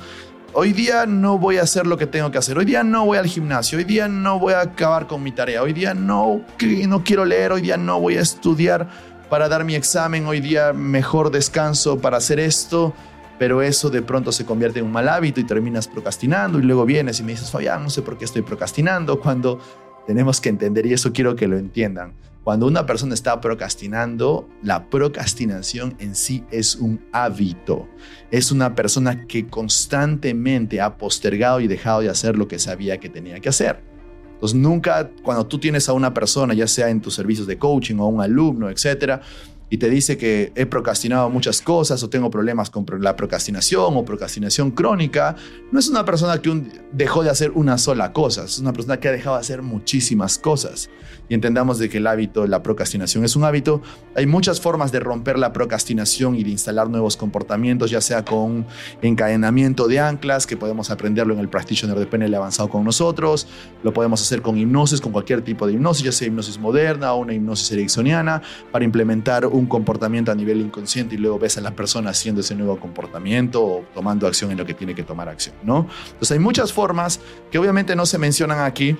[0.52, 2.56] Hoy día no voy a hacer lo que tengo que hacer.
[2.56, 3.76] Hoy día no voy al gimnasio.
[3.76, 5.62] Hoy día no voy a acabar con mi tarea.
[5.62, 6.42] Hoy día no,
[6.88, 7.50] no quiero leer.
[7.52, 8.88] Hoy día no voy a estudiar
[9.28, 12.94] para dar mi examen, hoy día mejor descanso para hacer esto.
[13.38, 16.86] pero eso de pronto se convierte en un mal hábito y terminas procrastinando y luego
[16.86, 19.58] vienes y me dices, Fabián, no sé por qué estoy procrastinando, cuando
[20.06, 24.88] tenemos que entender, y eso quiero que lo entiendan, cuando una persona está procrastinando, la
[24.88, 27.88] procrastinación en sí es un hábito.
[28.30, 33.08] Es una persona que constantemente ha postergado y dejado de hacer lo que sabía que
[33.08, 33.95] tenía que hacer.
[34.36, 37.96] Entonces, nunca cuando tú tienes a una persona, ya sea en tus servicios de coaching
[37.96, 39.22] o un alumno, etcétera,
[39.68, 44.04] y te dice que he procrastinado muchas cosas o tengo problemas con la procrastinación o
[44.04, 45.34] procrastinación crónica,
[45.72, 49.08] no es una persona que dejó de hacer una sola cosa, es una persona que
[49.08, 50.88] ha dejado de hacer muchísimas cosas.
[51.28, 53.82] Y entendamos de que el hábito, la procrastinación es un hábito.
[54.14, 58.66] Hay muchas formas de romper la procrastinación y de instalar nuevos comportamientos, ya sea con
[59.02, 63.46] encadenamiento de anclas, que podemos aprenderlo en el Practitioner de PNL avanzado con nosotros,
[63.82, 67.20] lo podemos hacer con hipnosis, con cualquier tipo de hipnosis, ya sea hipnosis moderna o
[67.20, 71.72] una hipnosis ericksoniana, para implementar un comportamiento a nivel inconsciente y luego ves a la
[71.72, 75.56] persona haciendo ese nuevo comportamiento o tomando acción en lo que tiene que tomar acción,
[75.62, 75.86] ¿no?
[76.06, 78.96] Entonces hay muchas formas que obviamente no se mencionan aquí,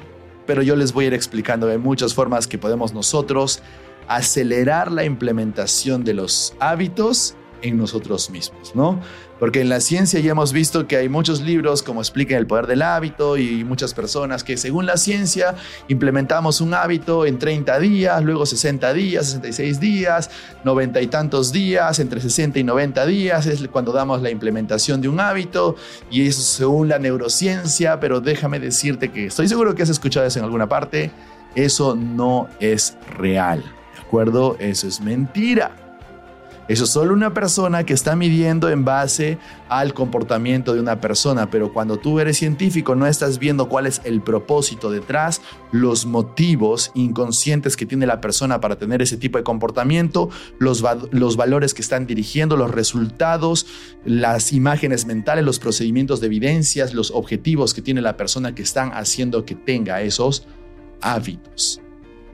[0.46, 3.60] pero yo les voy a ir explicando de muchas formas que podemos nosotros
[4.08, 9.00] acelerar la implementación de los hábitos en nosotros mismos, ¿no?
[9.38, 12.66] Porque en la ciencia ya hemos visto que hay muchos libros como explican el poder
[12.66, 15.54] del hábito y muchas personas que según la ciencia
[15.88, 20.30] implementamos un hábito en 30 días, luego 60 días, 66 días,
[20.64, 25.08] 90 y tantos días, entre 60 y 90 días es cuando damos la implementación de
[25.08, 25.76] un hábito
[26.10, 30.38] y eso según la neurociencia, pero déjame decirte que estoy seguro que has escuchado eso
[30.38, 31.10] en alguna parte,
[31.54, 33.62] eso no es real,
[33.94, 34.56] ¿de acuerdo?
[34.58, 35.85] Eso es mentira.
[36.68, 41.48] Eso es solo una persona que está midiendo en base al comportamiento de una persona,
[41.48, 46.90] pero cuando tú eres científico no estás viendo cuál es el propósito detrás, los motivos
[46.94, 51.82] inconscientes que tiene la persona para tener ese tipo de comportamiento, los, los valores que
[51.82, 53.66] están dirigiendo, los resultados,
[54.04, 58.90] las imágenes mentales, los procedimientos de evidencias, los objetivos que tiene la persona que están
[58.92, 60.48] haciendo que tenga esos
[61.00, 61.80] hábitos.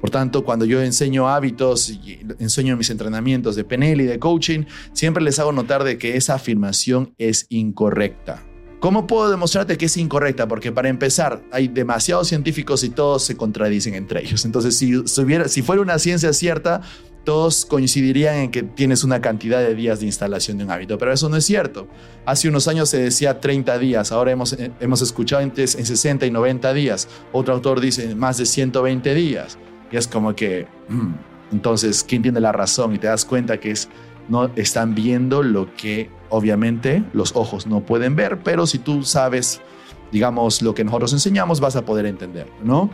[0.03, 4.65] Por tanto, cuando yo enseño hábitos y enseño mis entrenamientos de PNL y de coaching,
[4.93, 8.43] siempre les hago notar de que esa afirmación es incorrecta.
[8.81, 10.49] ¿Cómo puedo demostrarte que es incorrecta?
[10.49, 14.45] Porque para empezar, hay demasiados científicos y todos se contradicen entre ellos.
[14.45, 16.81] Entonces, si, si fuera una ciencia cierta,
[17.23, 21.13] todos coincidirían en que tienes una cantidad de días de instalación de un hábito, pero
[21.13, 21.87] eso no es cierto.
[22.27, 26.33] Hace unos años se decía 30 días, ahora hemos, hemos escuchado antes en 60 y
[26.33, 27.07] 90 días.
[27.31, 29.59] Otro autor dice más de 120 días.
[29.93, 31.13] Y es como que, mm,
[31.53, 32.95] entonces, ¿quién tiene la razón?
[32.95, 33.89] Y te das cuenta que es,
[34.29, 39.61] no están viendo lo que obviamente los ojos no pueden ver, pero si tú sabes,
[40.11, 42.91] digamos, lo que nosotros enseñamos, vas a poder entender, ¿no?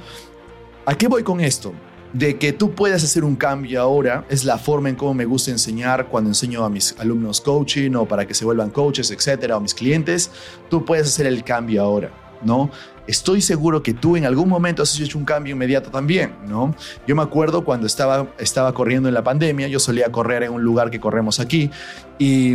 [0.84, 1.72] ¿A qué voy con esto?
[2.12, 5.50] De que tú puedes hacer un cambio ahora es la forma en cómo me gusta
[5.50, 9.60] enseñar cuando enseño a mis alumnos coaching o para que se vuelvan coaches, etcétera, o
[9.60, 10.30] mis clientes.
[10.70, 12.10] Tú puedes hacer el cambio ahora,
[12.42, 12.70] ¿no?
[13.08, 16.74] Estoy seguro que tú en algún momento has hecho un cambio inmediato también, ¿no?
[17.06, 20.62] Yo me acuerdo cuando estaba, estaba corriendo en la pandemia, yo solía correr en un
[20.62, 21.70] lugar que corremos aquí
[22.18, 22.54] y,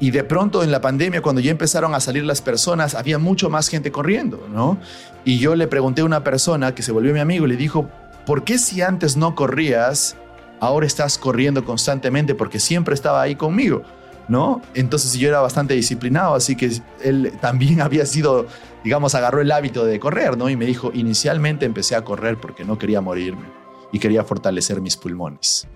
[0.00, 3.50] y de pronto en la pandemia, cuando ya empezaron a salir las personas, había mucho
[3.50, 4.78] más gente corriendo, ¿no?
[5.24, 7.90] Y yo le pregunté a una persona que se volvió mi amigo y le dijo,
[8.26, 10.16] ¿por qué si antes no corrías,
[10.60, 12.34] ahora estás corriendo constantemente?
[12.36, 13.82] Porque siempre estaba ahí conmigo.
[14.28, 14.62] ¿No?
[14.74, 16.70] Entonces yo era bastante disciplinado, así que
[17.02, 18.46] él también había sido,
[18.82, 20.48] digamos, agarró el hábito de correr, ¿no?
[20.48, 23.46] Y me dijo, inicialmente empecé a correr porque no quería morirme
[23.92, 25.68] y quería fortalecer mis pulmones.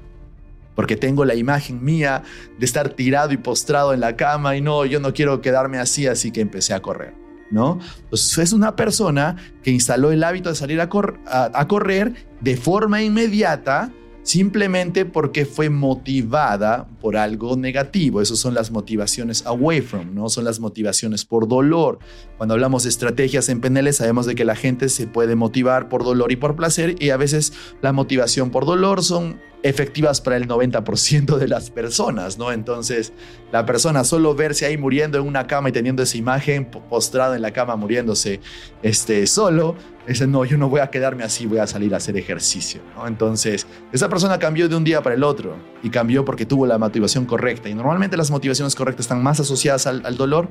[0.75, 2.23] Porque tengo la imagen mía
[2.59, 6.07] de estar tirado y postrado en la cama y no, yo no quiero quedarme así,
[6.07, 7.15] así que empecé a correr.
[7.51, 7.79] ¿No?
[8.03, 13.91] Entonces es una persona que instaló el hábito de salir a correr de forma inmediata
[14.29, 18.21] simplemente porque fue motivada por algo negativo.
[18.21, 20.29] Esas son las motivaciones away from, ¿no?
[20.29, 21.99] Son las motivaciones por dolor.
[22.37, 26.05] Cuando hablamos de estrategias en PNL, sabemos de que la gente se puede motivar por
[26.05, 30.47] dolor y por placer y a veces la motivación por dolor son efectivas para el
[30.47, 32.53] 90% de las personas, ¿no?
[32.53, 33.13] Entonces,
[33.51, 37.43] la persona solo verse ahí muriendo en una cama y teniendo esa imagen postrado en
[37.43, 38.41] la cama muriéndose
[38.83, 39.75] este, solo,
[40.07, 43.07] dice, no, yo no voy a quedarme así, voy a salir a hacer ejercicio, ¿no?
[43.07, 46.79] Entonces, esa persona cambió de un día para el otro y cambió porque tuvo la
[46.79, 50.49] motivación correcta y normalmente las motivaciones correctas están más asociadas al, al dolor,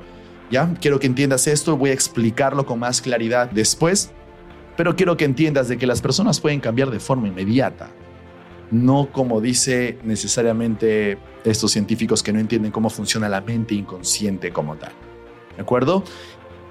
[0.50, 0.74] ¿ya?
[0.80, 4.10] Quiero que entiendas esto, voy a explicarlo con más claridad después,
[4.76, 7.90] pero quiero que entiendas de que las personas pueden cambiar de forma inmediata
[8.70, 14.76] no como dice necesariamente estos científicos que no entienden cómo funciona la mente inconsciente como
[14.76, 14.92] tal.
[15.56, 16.04] ¿De acuerdo?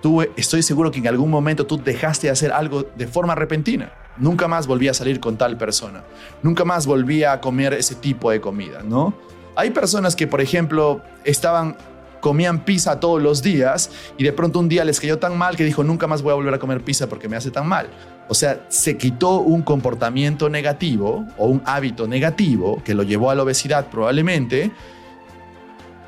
[0.02, 3.92] Tú estoy seguro que en algún momento tú dejaste de hacer algo de forma repentina.
[4.18, 6.04] Nunca más volví a salir con tal persona.
[6.44, 9.14] Nunca más volví a comer ese tipo de comida, ¿no?
[9.56, 11.78] Hay personas que, por ejemplo, estaban
[12.22, 15.64] comían pizza todos los días y de pronto un día les cayó tan mal que
[15.64, 17.88] dijo, nunca más voy a volver a comer pizza porque me hace tan mal.
[18.30, 23.36] O sea, se quitó un comportamiento negativo o un hábito negativo que lo llevó a
[23.36, 24.72] la obesidad probablemente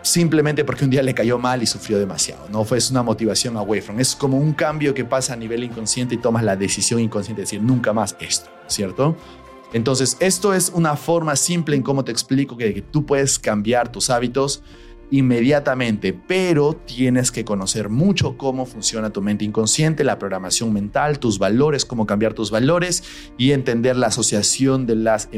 [0.01, 2.47] simplemente porque un día le cayó mal y sufrió demasiado.
[2.49, 3.99] No fue una motivación away from.
[3.99, 7.43] Es como un cambio que pasa a nivel inconsciente y tomas la decisión inconsciente de
[7.43, 9.15] decir nunca más esto, ¿cierto?
[9.71, 14.09] Entonces, esto es una forma simple en cómo te explico que tú puedes cambiar tus
[14.09, 14.63] hábitos
[15.11, 21.39] inmediatamente, pero tienes que conocer mucho cómo funciona tu mente inconsciente, la programación mental, tus
[21.39, 23.03] valores, cómo cambiar tus valores
[23.37, 25.29] y entender la asociación de las,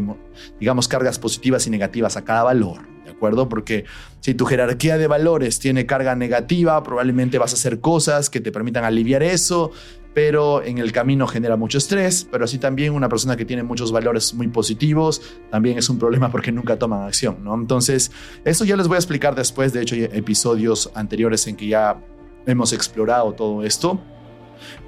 [0.59, 2.79] digamos, cargas positivas y negativas a cada valor.
[3.05, 3.49] ¿De acuerdo?
[3.49, 3.85] Porque
[4.19, 8.51] si tu jerarquía de valores tiene carga negativa, probablemente vas a hacer cosas que te
[8.51, 9.71] permitan aliviar eso
[10.13, 13.91] pero en el camino genera mucho estrés, pero así también una persona que tiene muchos
[13.91, 17.55] valores muy positivos también es un problema porque nunca toman acción, ¿no?
[17.55, 18.11] Entonces,
[18.43, 22.01] eso ya les voy a explicar después, de hecho hay episodios anteriores en que ya
[22.45, 24.01] hemos explorado todo esto,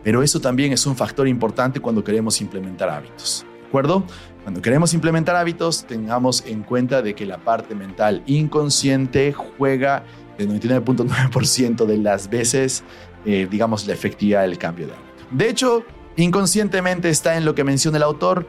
[0.03, 4.03] pero eso también es un factor importante cuando queremos implementar hábitos, ¿de acuerdo?
[4.43, 10.03] Cuando queremos implementar hábitos, tengamos en cuenta de que la parte mental inconsciente juega
[10.37, 12.83] el 99.9% de las veces,
[13.25, 15.12] eh, digamos, la efectividad del cambio de hábito.
[15.33, 15.83] De hecho,
[16.15, 18.47] inconscientemente está en lo que menciona el autor,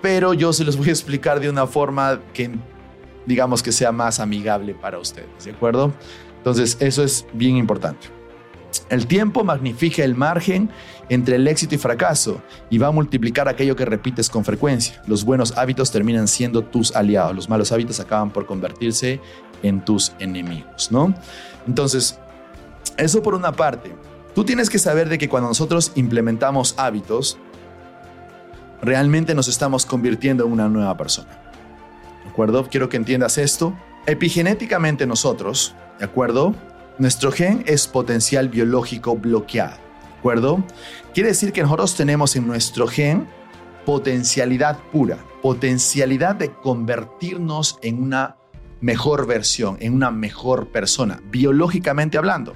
[0.00, 2.50] pero yo se los voy a explicar de una forma que
[3.26, 5.92] digamos que sea más amigable para ustedes, ¿de acuerdo?
[6.38, 8.08] Entonces, eso es bien importante.
[8.90, 10.70] El tiempo magnifica el margen
[11.08, 15.02] entre el éxito y fracaso y va a multiplicar aquello que repites con frecuencia.
[15.06, 19.20] Los buenos hábitos terminan siendo tus aliados, los malos hábitos acaban por convertirse
[19.62, 21.14] en tus enemigos, ¿no?
[21.66, 22.18] Entonces,
[22.96, 23.92] eso por una parte.
[24.34, 27.38] Tú tienes que saber de que cuando nosotros implementamos hábitos,
[28.82, 31.28] realmente nos estamos convirtiendo en una nueva persona.
[32.24, 32.68] ¿De acuerdo?
[32.68, 33.76] Quiero que entiendas esto.
[34.06, 36.54] Epigenéticamente nosotros, ¿de acuerdo?
[36.98, 39.76] Nuestro gen es potencial biológico bloqueado.
[39.76, 40.64] ¿De acuerdo?
[41.14, 43.28] Quiere decir que nosotros tenemos en nuestro gen
[43.84, 48.36] potencialidad pura, potencialidad de convertirnos en una
[48.80, 52.54] mejor versión, en una mejor persona, biológicamente hablando.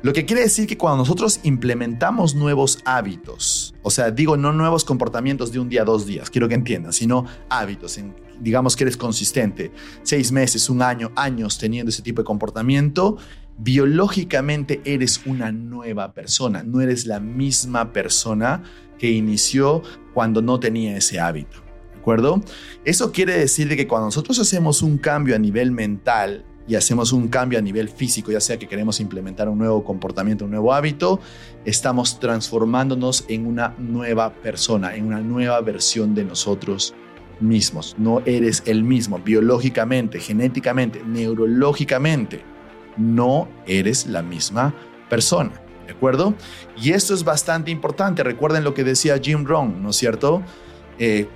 [0.00, 4.84] Lo que quiere decir que cuando nosotros implementamos nuevos hábitos, o sea, digo no nuevos
[4.84, 7.98] comportamientos de un día a dos días, quiero que entiendan, sino hábitos,
[8.40, 13.18] digamos que eres consistente, seis meses, un año, años teniendo ese tipo de comportamiento,
[13.58, 18.62] biológicamente eres una nueva persona, no eres la misma persona
[18.98, 19.82] que inició
[20.14, 21.58] cuando no tenía ese hábito.
[21.92, 22.40] ¿De acuerdo?
[22.84, 27.28] Eso quiere decir que cuando nosotros hacemos un cambio a nivel mental, y hacemos un
[27.28, 31.18] cambio a nivel físico, ya sea que queremos implementar un nuevo comportamiento, un nuevo hábito,
[31.64, 36.94] estamos transformándonos en una nueva persona, en una nueva versión de nosotros
[37.40, 37.96] mismos.
[37.98, 42.42] No eres el mismo biológicamente, genéticamente, neurológicamente.
[42.98, 44.74] No eres la misma
[45.08, 45.52] persona.
[45.86, 46.34] ¿De acuerdo?
[46.76, 48.22] Y esto es bastante importante.
[48.22, 50.42] Recuerden lo que decía Jim Rohn, ¿no es cierto?
[50.98, 51.28] Eh,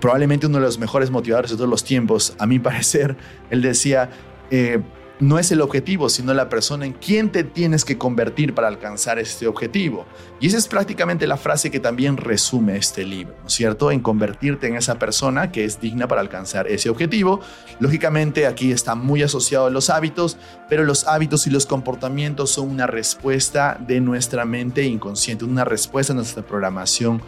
[0.00, 3.16] probablemente uno de los mejores motivadores de todos los tiempos, a mi parecer,
[3.50, 4.10] él decía,
[4.50, 4.80] eh,
[5.20, 9.18] no es el objetivo, sino la persona en quien te tienes que convertir para alcanzar
[9.18, 10.06] este objetivo.
[10.40, 13.90] Y esa es prácticamente la frase que también resume este libro, ¿no es cierto?
[13.90, 17.40] En convertirte en esa persona que es digna para alcanzar ese objetivo.
[17.78, 22.70] Lógicamente aquí está muy asociado a los hábitos, pero los hábitos y los comportamientos son
[22.70, 27.20] una respuesta de nuestra mente inconsciente, una respuesta a nuestra programación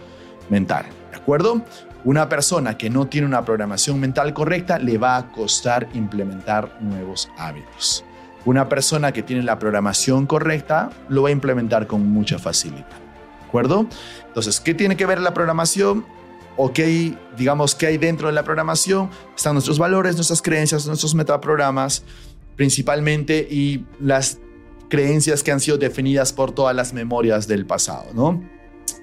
[0.48, 1.62] mental, ¿de acuerdo?
[2.04, 7.30] Una persona que no tiene una programación mental correcta le va a costar implementar nuevos
[7.38, 8.04] hábitos.
[8.44, 12.88] Una persona que tiene la programación correcta lo va a implementar con mucha facilidad.
[12.88, 13.86] ¿De acuerdo?
[14.26, 16.04] Entonces, ¿qué tiene que ver la programación?
[16.56, 19.08] ¿O qué hay, digamos, qué hay dentro de la programación?
[19.36, 22.02] Están nuestros valores, nuestras creencias, nuestros metaprogramas,
[22.56, 24.38] principalmente, y las
[24.88, 28.42] creencias que han sido definidas por todas las memorias del pasado, ¿no?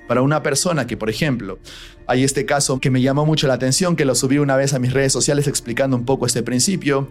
[0.08, 1.60] Para una persona que, por ejemplo,
[2.08, 4.80] hay este caso que me llamó mucho la atención, que lo subí una vez a
[4.80, 7.10] mis redes sociales explicando un poco este principio.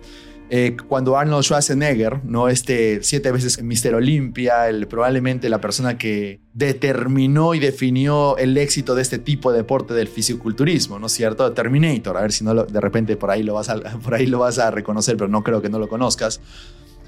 [0.51, 2.49] Eh, cuando Arnold Schwarzenegger, ¿no?
[2.49, 8.95] este siete veces Mister Olympia, el, probablemente la persona que determinó y definió el éxito
[8.95, 11.53] de este tipo de deporte del fisiculturismo, ¿no es cierto?
[11.53, 14.39] Terminator, a ver si no de repente por ahí, lo vas a, por ahí lo
[14.39, 16.41] vas a reconocer, pero no creo que no lo conozcas.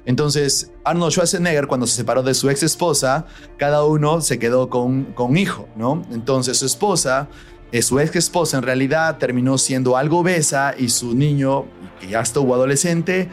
[0.05, 3.25] Entonces, Arnold Schwarzenegger, cuando se separó de su ex esposa,
[3.57, 6.01] cada uno se quedó con, con hijo, ¿no?
[6.11, 7.27] Entonces, su esposa,
[7.71, 11.65] eh, su ex esposa, en realidad terminó siendo algo obesa y su niño,
[11.99, 13.29] que ya estuvo adolescente,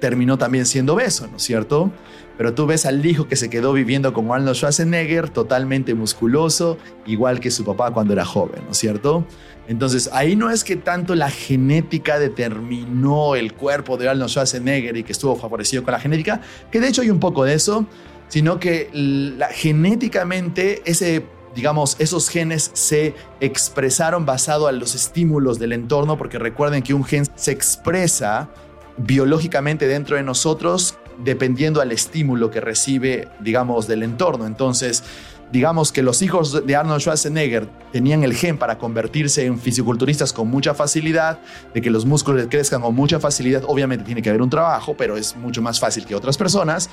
[0.00, 1.90] terminó también siendo obeso, ¿no es cierto?
[2.40, 7.38] Pero tú ves al hijo que se quedó viviendo con Arnold Schwarzenegger, totalmente musculoso, igual
[7.38, 9.26] que su papá cuando era joven, ¿no es cierto?
[9.68, 15.02] Entonces ahí no es que tanto la genética determinó el cuerpo de Arnold Schwarzenegger y
[15.02, 16.40] que estuvo favorecido con la genética,
[16.72, 17.84] que de hecho hay un poco de eso,
[18.28, 18.88] sino que
[19.52, 26.82] genéticamente ese digamos, esos genes se expresaron basado a los estímulos del entorno, porque recuerden
[26.82, 28.48] que un gen se expresa
[28.96, 34.46] biológicamente dentro de nosotros dependiendo al estímulo que recibe, digamos, del entorno.
[34.46, 35.02] Entonces,
[35.52, 40.48] digamos que los hijos de Arnold Schwarzenegger tenían el gen para convertirse en fisiculturistas con
[40.48, 41.38] mucha facilidad,
[41.74, 45.16] de que los músculos crezcan con mucha facilidad, obviamente tiene que haber un trabajo, pero
[45.16, 46.88] es mucho más fácil que otras personas.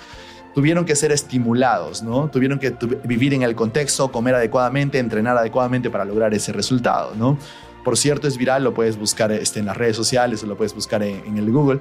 [0.56, 2.30] Tuvieron que ser estimulados, ¿no?
[2.32, 7.38] Tuvieron que vivir en el contexto, comer adecuadamente, entrenar adecuadamente para lograr ese resultado, ¿no?
[7.84, 10.74] Por cierto, es viral, lo puedes buscar este, en las redes sociales o lo puedes
[10.74, 11.80] buscar en, en el Google.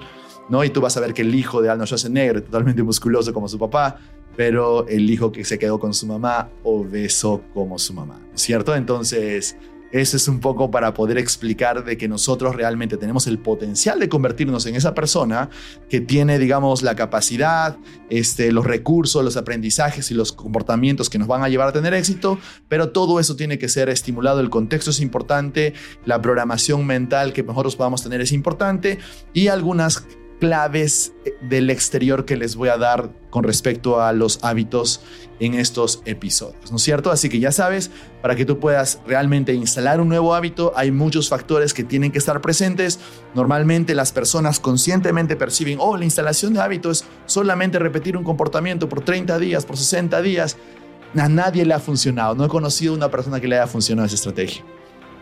[0.49, 0.64] ¿No?
[0.64, 3.59] Y tú vas a ver que el hijo de Arnold Schwarzenegger, totalmente musculoso como su
[3.59, 3.99] papá,
[4.36, 8.74] pero el hijo que se quedó con su mamá, obeso como su mamá, ¿cierto?
[8.76, 9.57] Entonces,
[9.92, 14.09] eso es un poco para poder explicar de que nosotros realmente tenemos el potencial de
[14.09, 15.49] convertirnos en esa persona
[15.88, 17.78] que tiene, digamos, la capacidad,
[18.11, 21.94] este, los recursos, los aprendizajes y los comportamientos que nos van a llevar a tener
[21.94, 22.38] éxito,
[22.68, 25.72] pero todo eso tiene que ser estimulado, el contexto es importante,
[26.05, 28.99] la programación mental que nosotros podamos tener es importante
[29.32, 30.05] y algunas
[30.39, 35.01] claves eh, del exterior que les voy a dar con respecto a los hábitos
[35.41, 37.11] en estos episodios, ¿no es cierto?
[37.11, 37.91] Así que ya sabes,
[38.22, 42.18] para que tú puedas realmente instalar un nuevo hábito, hay muchos factores que tienen que
[42.18, 42.99] estar presentes.
[43.34, 48.89] Normalmente las personas conscientemente perciben, oh, la instalación de hábitos es solamente repetir un comportamiento
[48.89, 50.57] por 30 días, por 60 días.
[51.14, 54.16] A nadie le ha funcionado, no he conocido una persona que le haya funcionado esa
[54.16, 54.64] estrategia.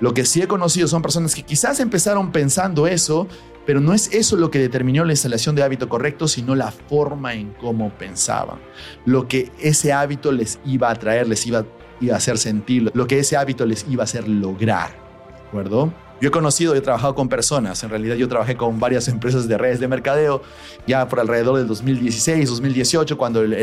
[0.00, 3.28] Lo que sí he conocido son personas que quizás empezaron pensando eso,
[3.66, 7.34] pero no es eso lo que determinó la instalación de hábito correcto, sino la forma
[7.34, 8.58] en cómo pensaban.
[9.04, 13.18] Lo que ese hábito les iba a traer, les iba, a hacer sentir, lo que
[13.18, 14.90] ese hábito les iba a hacer lograr.
[14.90, 15.92] ¿De acuerdo?
[16.24, 19.46] Yo he conocido y he trabajado con personas, en realidad yo trabajé con varias empresas
[19.46, 20.40] de redes de mercadeo
[20.86, 23.60] ya por alrededor del 2016, 2018, cuando era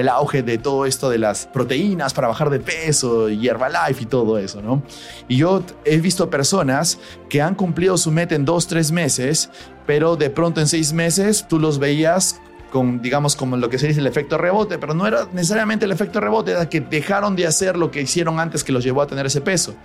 [0.00, 4.04] el auge de todo esto de las proteínas para bajar de peso y Herbalife y
[4.04, 4.82] todo eso, ¿no?
[5.28, 6.98] Y yo he visto personas
[7.30, 9.48] que han cumplido su meta en dos, tres meses,
[9.86, 12.38] pero de pronto en seis meses tú los veías
[12.74, 15.92] con, digamos, como lo que se dice el efecto rebote, pero no era necesariamente el
[15.92, 19.06] efecto rebote, era que dejaron de hacer lo que hicieron antes que los llevó a
[19.06, 19.76] tener ese peso.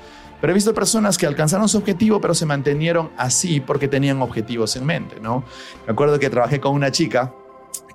[0.42, 4.76] Pero he visto personas que alcanzaron su objetivo, pero se mantenieron así porque tenían objetivos
[4.76, 5.44] en mente, ¿no?
[5.86, 7.32] Me acuerdo que trabajé con una chica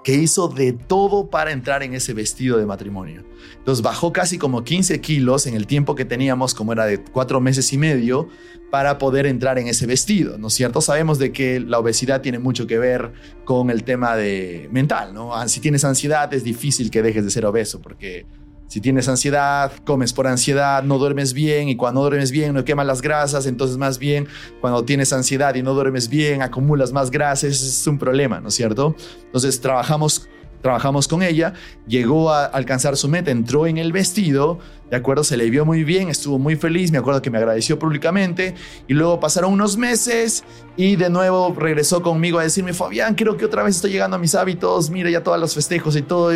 [0.04, 3.24] que hizo de todo para entrar en ese vestido de matrimonio.
[3.56, 7.40] Entonces bajó casi como 15 kilos en el tiempo que teníamos, como era de cuatro
[7.40, 8.28] meses y medio,
[8.70, 10.80] para poder entrar en ese vestido, ¿no es cierto?
[10.80, 13.12] Sabemos de que la obesidad tiene mucho que ver
[13.44, 15.32] con el tema de mental, ¿no?
[15.48, 18.26] Si tienes ansiedad es difícil que dejes de ser obeso porque
[18.66, 22.86] si tienes ansiedad, comes por ansiedad, no duermes bien y cuando duermes bien no quemas
[22.86, 24.26] las grasas, entonces más bien
[24.60, 28.54] cuando tienes ansiedad y no duermes bien acumulas más grasas, es un problema, ¿no es
[28.54, 28.96] cierto?
[29.26, 30.28] Entonces trabajamos
[30.64, 31.52] trabajamos con ella,
[31.86, 34.58] llegó a alcanzar su meta, entró en el vestido,
[34.90, 37.78] de acuerdo, se le vio muy bien, estuvo muy feliz, me acuerdo que me agradeció
[37.78, 38.54] públicamente
[38.88, 40.42] y luego pasaron unos meses
[40.78, 44.18] y de nuevo regresó conmigo a decirme, Fabián, creo que otra vez estoy llegando a
[44.18, 46.30] mis hábitos, mira ya todos los festejos y todo,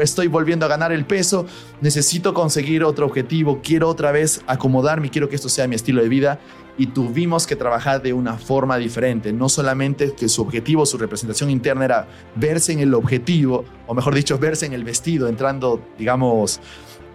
[0.00, 1.46] estoy volviendo a ganar el peso,
[1.80, 6.08] necesito conseguir otro objetivo, quiero otra vez acomodarme, quiero que esto sea mi estilo de
[6.08, 6.40] vida
[6.80, 9.34] y tuvimos que trabajar de una forma diferente.
[9.34, 14.14] No solamente que su objetivo, su representación interna era verse en el objetivo, o mejor
[14.14, 16.58] dicho, verse en el vestido, entrando, digamos,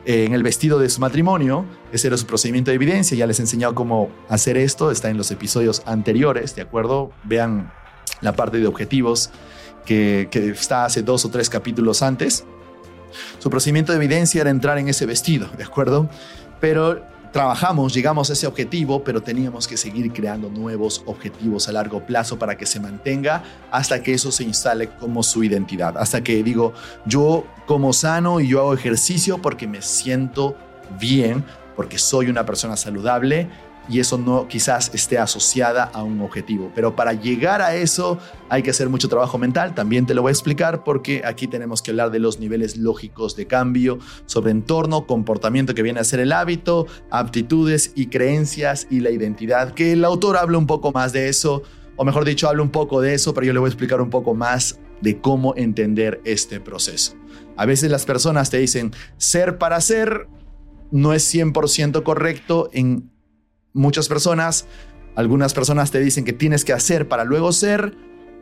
[0.05, 1.65] en el vestido de su matrimonio.
[1.91, 3.17] Ese era su procedimiento de evidencia.
[3.17, 4.91] Ya les he enseñado cómo hacer esto.
[4.91, 7.09] Está en los episodios anteriores, ¿de acuerdo?
[7.23, 7.73] Vean
[8.21, 9.31] la parte de objetivos
[9.83, 12.45] que, que está hace dos o tres capítulos antes.
[13.39, 16.07] Su procedimiento de evidencia era entrar en ese vestido, ¿de acuerdo?
[16.61, 21.99] Pero trabajamos, llegamos a ese objetivo, pero teníamos que seguir creando nuevos objetivos a largo
[22.05, 26.41] plazo para que se mantenga hasta que eso se instale como su identidad, hasta que
[26.43, 26.71] digo,
[27.05, 30.55] yo como sano y yo hago ejercicio porque me siento
[30.97, 31.43] bien,
[31.75, 33.49] porque soy una persona saludable
[33.89, 36.71] y eso no quizás esté asociada a un objetivo.
[36.73, 38.17] Pero para llegar a eso
[38.49, 41.81] hay que hacer mucho trabajo mental, también te lo voy a explicar porque aquí tenemos
[41.81, 46.19] que hablar de los niveles lógicos de cambio sobre entorno, comportamiento que viene a ser
[46.19, 51.13] el hábito, aptitudes y creencias y la identidad, que el autor habla un poco más
[51.13, 51.63] de eso,
[51.95, 54.09] o mejor dicho, habla un poco de eso, pero yo le voy a explicar un
[54.09, 57.15] poco más de cómo entender este proceso.
[57.57, 60.27] A veces las personas te dicen, ser para ser
[60.91, 63.09] no es 100% correcto en
[63.75, 64.65] muchas personas,
[65.15, 67.95] algunas personas te dicen que tienes que hacer para luego ser,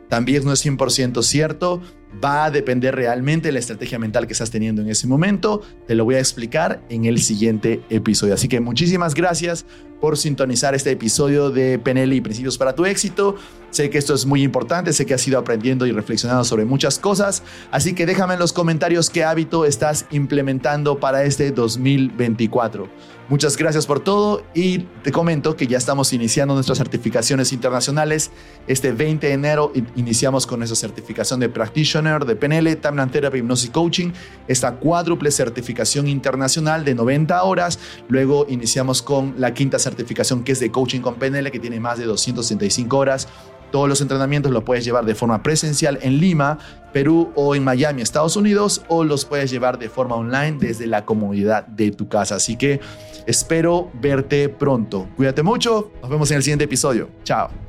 [0.08, 1.82] también no es 100% cierto.
[2.22, 5.62] Va a depender realmente de la estrategia mental que estás teniendo en ese momento.
[5.86, 8.34] Te lo voy a explicar en el siguiente episodio.
[8.34, 9.66] Así que muchísimas gracias
[10.04, 13.36] por sintonizar este episodio de PNL y Principios para tu éxito.
[13.70, 16.98] Sé que esto es muy importante, sé que has ido aprendiendo y reflexionando sobre muchas
[16.98, 22.88] cosas, así que déjame en los comentarios qué hábito estás implementando para este 2024.
[23.30, 28.30] Muchas gracias por todo y te comento que ya estamos iniciando nuestras certificaciones internacionales.
[28.66, 31.48] Este 20 de enero iniciamos con nuestra certificación de
[32.04, 34.10] Practitioner de PNL, Timeline Therapy, Hypnosis Coaching,
[34.46, 37.78] esta cuádruple certificación internacional de 90 horas.
[38.08, 41.98] Luego iniciamos con la quinta certificación que es de Coaching con PNL, que tiene más
[41.98, 43.28] de 265 horas.
[43.72, 46.58] Todos los entrenamientos los puedes llevar de forma presencial en Lima,
[46.92, 51.04] Perú o en Miami, Estados Unidos, o los puedes llevar de forma online desde la
[51.04, 52.36] comodidad de tu casa.
[52.36, 52.80] Así que
[53.26, 55.08] espero verte pronto.
[55.16, 55.90] Cuídate mucho.
[56.02, 57.08] Nos vemos en el siguiente episodio.
[57.24, 57.63] Chao.